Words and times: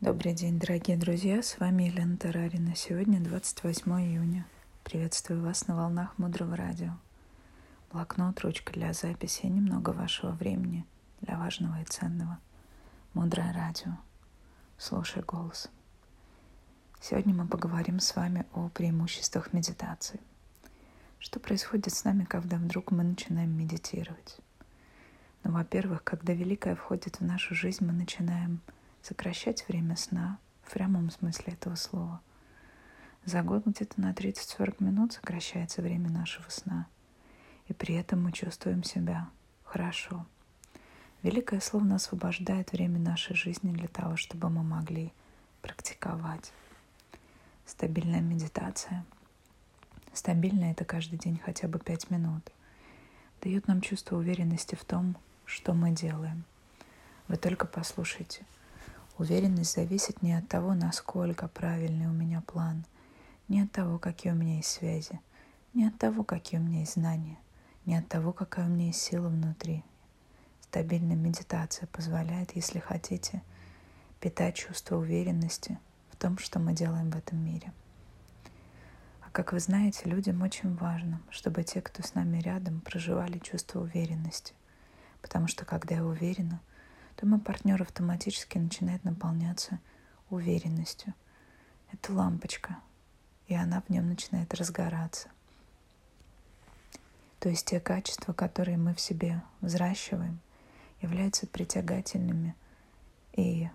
Добрый 0.00 0.32
день, 0.32 0.58
дорогие 0.58 0.96
друзья! 0.96 1.42
С 1.42 1.58
вами 1.58 1.82
Елена 1.82 2.16
Тарарина. 2.16 2.74
Сегодня 2.74 3.20
28 3.20 3.92
июня. 4.00 4.46
Приветствую 4.82 5.42
вас 5.42 5.68
на 5.68 5.76
волнах 5.76 6.16
Мудрого 6.16 6.56
Радио. 6.56 6.92
Блокнот, 7.92 8.40
ручка 8.40 8.72
для 8.72 8.94
записи 8.94 9.42
и 9.42 9.50
немного 9.50 9.90
вашего 9.90 10.30
времени 10.30 10.86
для 11.20 11.36
важного 11.36 11.82
и 11.82 11.84
ценного. 11.84 12.38
Мудрое 13.12 13.52
Радио. 13.52 13.98
Слушай 14.78 15.22
голос. 15.22 15.68
Сегодня 17.02 17.34
мы 17.34 17.46
поговорим 17.46 18.00
с 18.00 18.16
вами 18.16 18.46
о 18.54 18.70
преимуществах 18.70 19.52
медитации. 19.52 20.20
Что 21.18 21.40
происходит 21.40 21.92
с 21.92 22.04
нами, 22.04 22.24
когда 22.24 22.56
вдруг 22.56 22.90
мы 22.90 23.04
начинаем 23.04 23.54
медитировать? 23.54 24.38
Ну, 25.44 25.52
во-первых, 25.52 26.02
когда 26.04 26.32
Великое 26.32 26.74
входит 26.74 27.20
в 27.20 27.22
нашу 27.22 27.54
жизнь, 27.54 27.84
мы 27.84 27.92
начинаем 27.92 28.62
сокращать 29.02 29.66
время 29.68 29.96
сна 29.96 30.38
в 30.62 30.72
прямом 30.72 31.10
смысле 31.10 31.54
этого 31.54 31.74
слова. 31.74 32.20
За 33.24 33.42
год 33.42 33.66
где-то 33.66 34.00
на 34.00 34.12
30-40 34.12 34.82
минут 34.82 35.12
сокращается 35.12 35.82
время 35.82 36.10
нашего 36.10 36.48
сна. 36.48 36.86
И 37.68 37.72
при 37.72 37.94
этом 37.94 38.22
мы 38.22 38.32
чувствуем 38.32 38.82
себя 38.82 39.28
хорошо. 39.64 40.26
Великое 41.22 41.60
Слово 41.60 41.94
освобождает 41.96 42.72
время 42.72 42.98
нашей 42.98 43.36
жизни 43.36 43.72
для 43.72 43.88
того, 43.88 44.16
чтобы 44.16 44.48
мы 44.48 44.62
могли 44.62 45.12
практиковать. 45.60 46.52
Стабильная 47.66 48.20
медитация. 48.20 49.04
Стабильная– 50.12 50.70
это 50.72 50.84
каждый 50.84 51.18
день 51.18 51.38
хотя 51.44 51.68
бы 51.68 51.78
5 51.78 52.10
минут. 52.10 52.50
Дает 53.42 53.68
нам 53.68 53.80
чувство 53.80 54.16
уверенности 54.16 54.74
в 54.74 54.84
том, 54.84 55.16
что 55.44 55.74
мы 55.74 55.90
делаем. 55.90 56.44
Вы 57.28 57.36
только 57.36 57.66
послушайте– 57.66 58.44
Уверенность 59.20 59.74
зависит 59.74 60.22
не 60.22 60.32
от 60.32 60.48
того, 60.48 60.72
насколько 60.72 61.46
правильный 61.46 62.06
у 62.06 62.10
меня 62.10 62.40
план, 62.40 62.86
не 63.48 63.60
от 63.60 63.70
того, 63.70 63.98
какие 63.98 64.32
у 64.32 64.34
меня 64.34 64.56
есть 64.56 64.70
связи, 64.70 65.20
не 65.74 65.86
от 65.86 65.98
того, 65.98 66.24
какие 66.24 66.58
у 66.58 66.62
меня 66.62 66.80
есть 66.80 66.94
знания, 66.94 67.36
не 67.84 67.96
от 67.96 68.08
того, 68.08 68.32
какая 68.32 68.64
у 68.64 68.70
меня 68.70 68.86
есть 68.86 69.02
сила 69.02 69.28
внутри. 69.28 69.84
Стабильная 70.62 71.16
медитация 71.16 71.86
позволяет, 71.88 72.56
если 72.56 72.78
хотите, 72.78 73.42
питать 74.20 74.54
чувство 74.54 74.96
уверенности 74.96 75.78
в 76.10 76.16
том, 76.16 76.38
что 76.38 76.58
мы 76.58 76.72
делаем 76.72 77.10
в 77.10 77.16
этом 77.18 77.44
мире. 77.44 77.74
А 79.20 79.28
как 79.32 79.52
вы 79.52 79.60
знаете, 79.60 80.08
людям 80.08 80.40
очень 80.40 80.74
важно, 80.76 81.20
чтобы 81.28 81.62
те, 81.62 81.82
кто 81.82 82.02
с 82.02 82.14
нами 82.14 82.38
рядом, 82.38 82.80
проживали 82.80 83.36
чувство 83.36 83.80
уверенности. 83.80 84.54
Потому 85.20 85.46
что 85.46 85.66
когда 85.66 85.96
я 85.96 86.06
уверена– 86.06 86.58
то 87.20 87.26
мой 87.26 87.38
партнер 87.38 87.82
автоматически 87.82 88.56
начинает 88.56 89.04
наполняться 89.04 89.78
уверенностью. 90.30 91.12
Это 91.92 92.14
лампочка, 92.14 92.78
и 93.46 93.54
она 93.54 93.82
в 93.82 93.90
нем 93.90 94.08
начинает 94.08 94.54
разгораться. 94.54 95.28
То 97.38 97.50
есть 97.50 97.66
те 97.66 97.78
качества, 97.78 98.32
которые 98.32 98.78
мы 98.78 98.94
в 98.94 99.00
себе 99.00 99.42
взращиваем, 99.60 100.40
являются 101.02 101.46
притягательными 101.46 102.54
и 103.34 103.68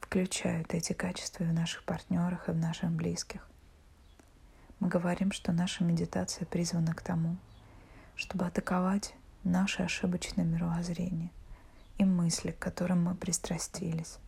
включают 0.00 0.74
эти 0.74 0.94
качества 0.94 1.44
и 1.44 1.48
в 1.48 1.52
наших 1.52 1.84
партнерах, 1.84 2.48
и 2.48 2.52
в 2.52 2.56
наших 2.56 2.90
близких. 2.90 3.48
Мы 4.80 4.88
говорим, 4.88 5.30
что 5.30 5.52
наша 5.52 5.84
медитация 5.84 6.44
призвана 6.44 6.92
к 6.92 7.02
тому, 7.02 7.36
чтобы 8.16 8.46
атаковать 8.46 9.14
наше 9.44 9.84
ошибочное 9.84 10.44
мировоззрение– 10.44 11.30
и 11.98 12.04
мысли, 12.04 12.50
к 12.50 12.58
которым 12.58 13.04
мы 13.04 13.14
пристрастились. 13.14 14.18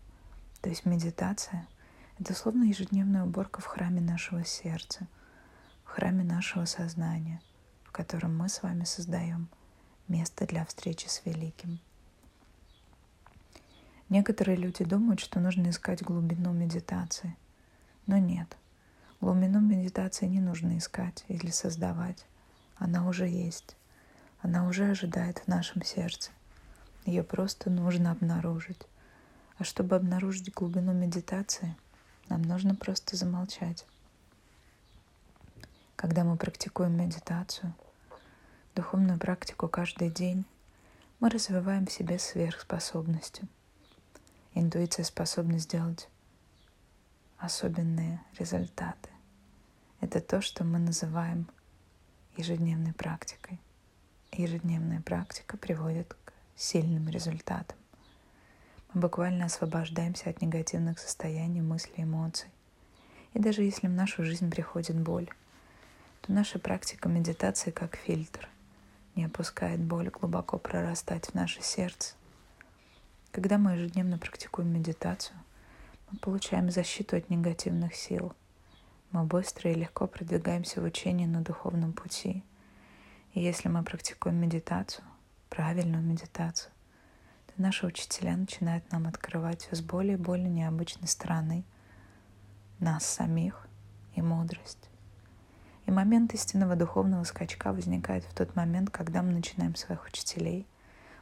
То 0.61 0.69
есть 0.69 0.85
медитация— 0.85 1.67
это 2.19 2.35
словно 2.35 2.65
ежедневная 2.65 3.25
уборка 3.25 3.61
в 3.61 3.67
храме 3.67 4.01
нашего 4.01 4.45
сердца, 4.45 5.07
в 5.85 5.91
храме 5.91 6.25
нашего 6.25 6.65
сознания, 6.65 7.41
в 7.85 7.93
котором 7.93 8.37
мы 8.37 8.49
с 8.49 8.63
вами 8.63 8.85
создаем 8.85 9.49
место 10.09 10.47
для 10.47 10.65
встречи 10.65 11.09
с 11.09 11.23
Великим. 11.25 11.81
Некоторые 14.09 14.57
люди 14.57 14.85
думают, 14.85 15.21
что 15.21 15.41
нужно 15.41 15.71
искать 15.71 16.03
глубину 16.03 16.53
медитации, 16.53 17.37
но 18.07 18.19
нет. 18.19 18.57
Глубину 19.21 19.61
медитации 19.61 20.27
не 20.27 20.41
нужно 20.41 20.79
искать 20.79 21.25
или 21.29 21.51
создавать. 21.51 22.25
Она 22.77 23.09
уже 23.09 23.27
есть. 23.27 23.77
Она 24.41 24.69
уже 24.69 24.91
ожидает 24.91 25.39
в 25.39 25.49
нашем 25.49 25.83
сердце. 25.83 26.31
Ее 27.07 27.23
просто 27.23 27.71
нужно 27.71 28.11
обнаружить. 28.11 28.83
А 29.59 29.65
чтобы 29.65 29.95
обнаружить 29.97 30.53
глубину 30.53 30.93
медитации, 30.93 31.75
нам 32.29 32.43
нужно 32.43 32.75
просто 32.75 33.17
замолчать. 33.17 33.87
Когда 35.95 36.25
мы 36.25 36.37
практикуем 36.37 36.99
медитацию, 36.99 37.73
духовную 38.75 39.19
практику 39.19 39.69
каждый 39.69 40.11
день, 40.11 40.45
мы 41.21 41.31
развиваем 41.31 41.87
в 41.87 41.93
себе 41.93 42.19
сверхспособности. 42.19 43.45
Интуиция 44.55 45.05
способна 45.05 45.59
сделать 45.59 46.09
особенные 47.39 48.21
результаты. 48.39 49.11
Это 50.01 50.21
то, 50.21 50.43
что 50.43 50.65
мы 50.65 50.79
называем 50.79 51.47
ежедневной 52.37 52.93
практикой. 52.93 53.61
Ежедневная 54.33 55.01
практика 55.01 55.57
приводит 55.57 56.15
сильным 56.57 57.09
результатом. 57.09 57.77
Мы 58.93 59.03
буквально 59.03 59.45
освобождаемся 59.45 60.31
от 60.31 60.41
негативных 60.41 60.99
состояний, 60.99 61.61
мыслей, 61.61 62.05
эмоций. 62.05 62.49
И 63.35 63.39
даже 63.39 63.63
если 63.63 63.89
в 63.89 63.93
нашу 63.93 64.25
жизнь 64.25 64.51
приходит 64.51 64.99
боль, 64.99 65.29
то 66.23 66.33
наша 66.33 66.59
практика 66.59 67.09
медитации 67.09 67.71
как 67.71 67.97
фильтр 67.97 68.49
не 69.15 69.25
опускает 69.25 69.81
боль 69.81 70.09
глубоко 70.09 70.59
прорастать 70.59 71.27
в 71.27 71.35
наше 71.35 71.63
сердце. 71.63 72.15
Когда 73.33 73.59
мы 73.59 73.73
ежедневно 73.73 74.17
практикуем 74.17 74.73
медитацию, 74.73 75.37
мы 76.11 76.19
получаем 76.19 76.71
защиту 76.71 77.17
от 77.17 77.29
негативных 77.29 77.95
сил. 77.95 78.33
Мы 79.11 79.25
быстро 79.25 79.71
и 79.71 79.75
легко 79.75 80.07
продвигаемся 80.07 80.81
в 80.81 80.85
учении 80.85 81.27
на 81.27 81.43
духовном 81.43 81.93
пути. 81.93 82.43
И 83.35 83.41
если 83.41 83.69
мы 83.69 83.83
практикуем 83.83 84.37
медитацию, 84.37 85.05
правильную 85.57 86.03
медитацию, 86.03 86.71
то 87.47 87.63
наши 87.63 87.87
учителя 87.87 88.37
начинают 88.37 88.93
нам 88.93 89.07
открывать 89.07 89.63
все 89.63 89.77
с 89.77 89.81
более 89.81 90.19
и 90.19 90.21
более 90.21 90.51
необычной 90.51 91.09
стороны 91.09 91.65
нас 92.79 93.07
самих 93.07 93.67
и 94.17 94.21
мудрость. 94.21 94.91
И 95.87 95.91
момент 95.91 96.35
истинного 96.35 96.77
духовного 96.77 97.25
скачка 97.25 97.73
возникает 97.73 98.25
в 98.25 98.35
тот 98.35 98.55
момент, 98.55 98.91
когда 98.91 99.23
мы 99.23 99.33
начинаем 99.33 99.77
своих 99.77 100.05
учителей, 100.05 100.67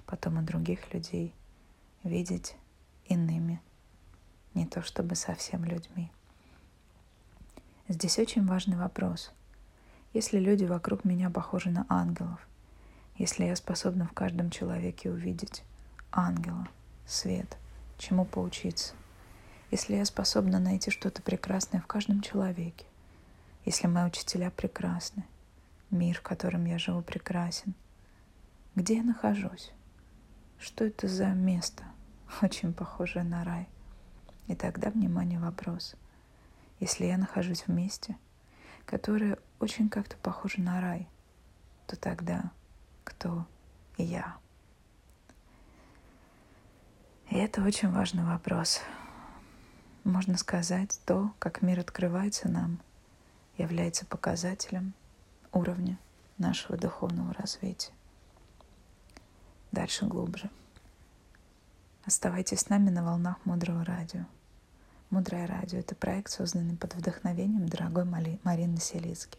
потом 0.05 0.41
и 0.41 0.43
других 0.43 0.93
людей 0.93 1.33
видеть 2.03 2.57
иными, 3.05 3.63
не 4.55 4.67
то 4.67 4.83
чтобы 4.83 5.15
совсем 5.15 5.65
людьми. 5.65 6.11
Здесь 7.87 8.19
очень 8.19 8.45
важный 8.45 8.77
вопрос. 8.77 9.31
Если 10.13 10.41
люди 10.41 10.65
вокруг 10.65 11.05
меня 11.05 11.31
похожи 11.31 11.71
на 11.71 11.87
ангелов– 11.89 12.45
если 13.17 13.45
я 13.45 13.57
способна 13.57 14.07
в 14.07 14.13
каждом 14.13 14.51
человеке 14.51 15.11
увидеть 15.11 15.63
ангела, 16.11 16.69
свет, 17.07 17.57
чему 17.99 18.25
поучиться, 18.25 18.95
если 19.71 19.97
я 19.97 20.05
способна 20.05 20.59
найти 20.59 20.91
что-то 20.91 21.23
прекрасное 21.23 21.81
в 21.81 21.87
каждом 21.87 22.21
человеке, 22.21 22.87
если 23.65 23.87
мои 23.87 24.05
учителя 24.05 24.51
прекрасны, 24.51 25.25
мир, 25.91 26.19
в 26.19 26.23
котором 26.23 26.65
я 26.65 26.79
живу, 26.79 27.03
прекрасен, 27.03 27.75
где 28.75 28.97
я 28.97 29.03
нахожусь? 29.03 29.73
Что 30.59 30.85
это 30.85 31.09
за 31.09 31.27
место, 31.29 31.85
очень 32.43 32.73
похожее 32.73 33.25
на 33.25 33.45
рай? 33.45 33.69
И 34.49 34.55
тогда, 34.55 34.91
внимание, 34.91 35.39
вопрос. 35.39 35.95
Если 36.81 37.07
я 37.07 37.17
нахожусь 37.17 37.63
в 37.63 37.69
месте, 37.69 38.17
которое 38.85 39.39
очень 39.61 39.89
как-то 39.89 40.17
похоже 40.17 40.61
на 40.61 40.81
рай, 40.81 41.09
то 41.87 41.97
тогда 41.97 42.51
кто 43.05 43.47
я. 43.97 44.37
И 47.31 47.37
это 47.37 47.63
очень 47.63 47.91
важный 47.91 48.25
вопрос. 48.25 48.81
Можно 50.05 50.37
сказать, 50.37 51.01
то, 51.07 51.33
как 51.39 51.63
мир 51.63 51.81
открывается 51.81 52.49
нам, 52.49 52.81
является 53.57 54.05
показателем 54.05 54.93
уровня 55.53 55.99
нашего 56.39 56.77
духовного 56.77 57.33
развития. 57.35 57.93
Дальше 59.73 60.07
глубже. 60.07 60.51
Оставайтесь 62.05 62.61
с 62.61 62.69
нами 62.69 62.91
на 62.91 63.03
волнах 63.03 63.37
Мудрого 63.45 63.85
Радио. 63.85 64.27
Мудрое 65.11 65.47
Радио— 65.47 65.79
это 65.81 65.95
проект, 65.95 66.31
созданный 66.31 66.77
под 66.77 66.95
вдохновением 66.95 67.69
дорогой 67.69 68.05
Марины 68.05 68.79
Селицки 68.79 69.39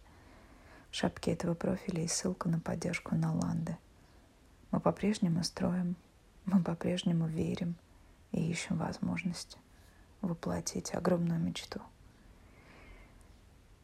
шапке 0.95 1.33
этого 1.33 1.55
профиля 1.55 2.03
и 2.03 2.07
ссылку 2.07 2.47
на 2.47 2.59
поддержку 2.59 3.15
на 3.15 3.33
Ланды. 3.33 3.77
Мы 4.71 4.79
по-прежнему 4.79 5.43
строим, 5.43 5.97
мы 6.45 6.63
по-прежнему 6.63 7.27
верим 7.27 7.75
и 8.31 8.49
ищем 8.49 8.77
возможность 8.77 9.57
воплотить 10.21 10.95
огромную 10.95 11.39
мечту. 11.39 11.81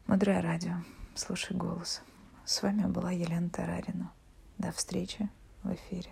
Мудрое 0.06 0.40
радио, 0.40 0.76
слушай 1.14 1.54
голос. 1.54 2.00
С 2.46 2.62
вами 2.62 2.86
была 2.86 3.10
Елена 3.10 3.50
Тарарина. 3.50 4.10
До 4.56 4.72
встречи 4.72 5.28
в 5.62 5.72
эфире. 5.74 6.10